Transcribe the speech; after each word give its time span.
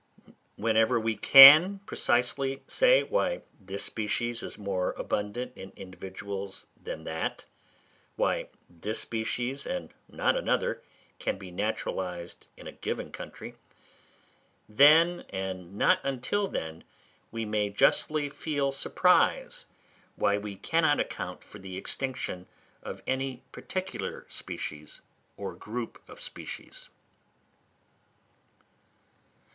Whenever 0.55 0.99
we 0.99 1.15
can 1.15 1.77
precisely 1.85 2.63
say 2.67 3.03
why 3.03 3.43
this 3.59 3.83
species 3.83 4.41
is 4.41 4.57
more 4.57 4.93
abundant 4.93 5.55
in 5.55 5.71
individuals 5.75 6.65
than 6.75 7.03
that; 7.03 7.45
why 8.15 8.49
this 8.67 8.97
species 8.99 9.67
and 9.67 9.93
not 10.09 10.35
another 10.35 10.81
can 11.19 11.37
be 11.37 11.51
naturalised 11.51 12.47
in 12.57 12.65
a 12.65 12.71
given 12.71 13.11
country; 13.11 13.53
then, 14.67 15.23
and 15.29 15.77
not 15.77 16.03
until 16.03 16.47
then, 16.47 16.83
we 17.29 17.45
may 17.45 17.69
justly 17.69 18.27
feel 18.27 18.71
surprise 18.71 19.67
why 20.15 20.35
we 20.35 20.55
cannot 20.55 20.99
account 20.99 21.43
for 21.43 21.59
the 21.59 21.77
extinction 21.77 22.47
of 22.81 23.03
any 23.05 23.43
particular 23.51 24.25
species 24.29 24.99
or 25.37 25.53
group 25.53 26.01
of 26.09 26.19
species. 26.19 26.89